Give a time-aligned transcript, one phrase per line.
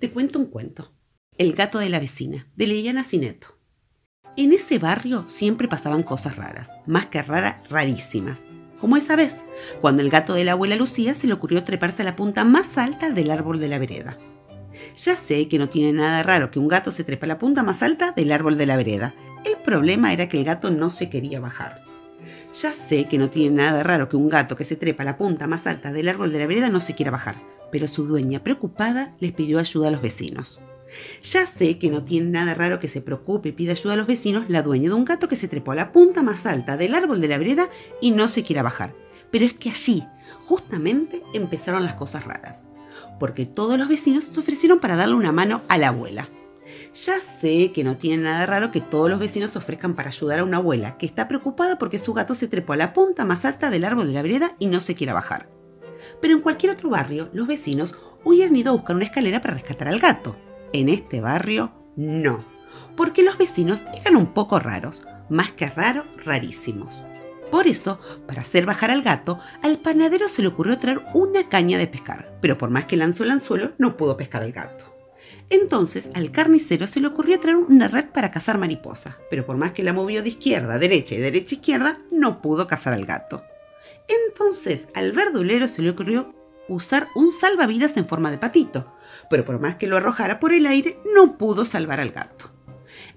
[0.00, 0.94] Te cuento un cuento.
[1.36, 3.58] El gato de la vecina, de Liliana Cineto.
[4.34, 8.42] En ese barrio siempre pasaban cosas raras, más que raras, rarísimas.
[8.80, 9.36] Como esa vez,
[9.82, 12.78] cuando el gato de la abuela Lucía se le ocurrió treparse a la punta más
[12.78, 14.16] alta del árbol de la vereda.
[14.96, 17.62] Ya sé que no tiene nada raro que un gato se trepa a la punta
[17.62, 19.14] más alta del árbol de la vereda.
[19.44, 21.89] El problema era que el gato no se quería bajar.
[22.52, 25.18] Ya sé que no tiene nada raro que un gato que se trepa a la
[25.18, 28.42] punta más alta del árbol de la vereda no se quiera bajar pero su dueña,
[28.42, 30.60] preocupada, les pidió ayuda a los vecinos.
[31.22, 34.08] Ya sé que no tiene nada raro que se preocupe y pida ayuda a los
[34.08, 36.94] vecinos la dueña de un gato que se trepó a la punta más alta del
[36.94, 37.68] árbol de la vereda
[38.00, 38.94] y no se quiera bajar.
[39.30, 40.04] Pero es que allí,
[40.46, 42.64] justamente, empezaron las cosas raras,
[43.20, 46.28] porque todos los vecinos se ofrecieron para darle una mano a la abuela.
[46.92, 50.44] Ya sé que no tiene nada raro que todos los vecinos ofrezcan para ayudar a
[50.44, 53.70] una abuela que está preocupada porque su gato se trepó a la punta más alta
[53.70, 55.60] del árbol de la vereda y no se quiera bajar
[56.20, 57.94] pero en cualquier otro barrio los vecinos
[58.24, 60.36] hubieran ido a buscar una escalera para rescatar al gato.
[60.72, 62.44] En este barrio, no,
[62.96, 66.94] porque los vecinos eran un poco raros, más que raro, rarísimos.
[67.50, 71.78] Por eso, para hacer bajar al gato, al panadero se le ocurrió traer una caña
[71.78, 74.99] de pescar, pero por más que lanzó el anzuelo, no pudo pescar al gato.
[75.50, 79.72] Entonces, al carnicero se le ocurrió traer una red para cazar mariposas, pero por más
[79.72, 83.42] que la movió de izquierda derecha y derecha izquierda, no pudo cazar al gato.
[84.08, 86.34] Entonces al verdulero se le ocurrió
[86.68, 88.86] usar un salvavidas en forma de patito,
[89.28, 92.46] pero por más que lo arrojara por el aire no pudo salvar al gato.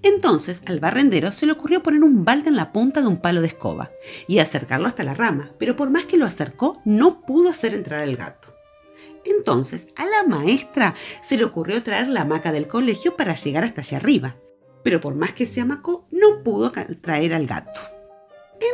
[0.02, 3.42] Entonces al barrendero se le ocurrió poner un balde en la punta de un palo
[3.42, 3.92] de escoba
[4.28, 8.02] y acercarlo hasta la rama, pero por más que lo acercó no pudo hacer entrar
[8.02, 8.53] al gato.
[9.26, 13.82] Entonces a la maestra se le ocurrió traer la hamaca del colegio para llegar hasta
[13.82, 14.38] allá arriba,
[14.84, 16.72] pero por más que se amacó no pudo
[17.02, 17.82] traer al gato.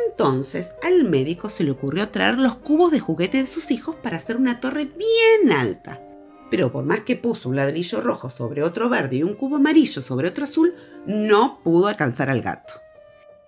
[0.05, 4.17] Entonces al médico se le ocurrió traer los cubos de juguete de sus hijos para
[4.17, 6.02] hacer una torre bien alta.
[6.50, 10.02] Pero por más que puso un ladrillo rojo sobre otro verde y un cubo amarillo
[10.02, 12.73] sobre otro azul, no pudo alcanzar al gato.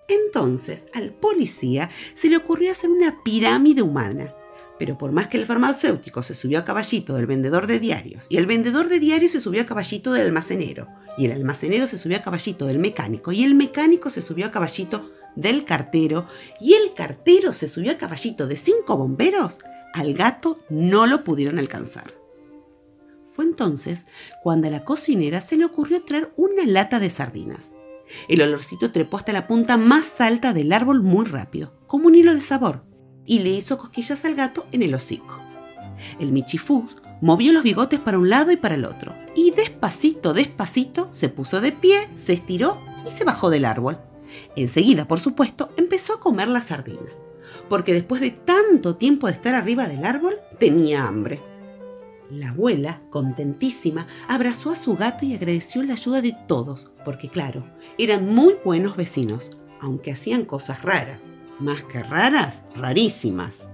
[0.08, 4.34] Entonces al policía se le ocurrió hacer una pirámide humana.
[4.82, 8.36] Pero por más que el farmacéutico se subió a caballito del vendedor de diarios, y
[8.36, 12.16] el vendedor de diarios se subió a caballito del almacenero, y el almacenero se subió
[12.16, 16.26] a caballito del mecánico, y el mecánico se subió a caballito del cartero
[16.60, 19.58] y el cartero se subió a caballito de cinco bomberos,
[19.94, 22.12] al gato no lo pudieron alcanzar.
[23.28, 24.04] Fue entonces
[24.42, 27.76] cuando a la cocinera se le ocurrió traer una lata de sardinas.
[28.26, 32.34] El olorcito trepó hasta la punta más alta del árbol muy rápido, como un hilo
[32.34, 32.82] de sabor,
[33.26, 35.38] y le hizo cosquillas al gato en el hocico.
[36.18, 41.08] El michifús movió los bigotes para un lado y para el otro, y despacito, despacito
[41.12, 43.98] se puso de pie, se estiró y se bajó del árbol.
[44.56, 47.10] Enseguida, por supuesto, empezó a comer la sardina,
[47.68, 51.40] porque después de tanto tiempo de estar arriba del árbol, tenía hambre.
[52.30, 57.66] La abuela, contentísima, abrazó a su gato y agradeció la ayuda de todos, porque claro,
[57.98, 59.50] eran muy buenos vecinos,
[59.80, 61.31] aunque hacían cosas raras,
[61.62, 63.71] más que raras, rarísimas.